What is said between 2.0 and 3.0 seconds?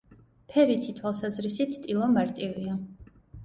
მარტივია.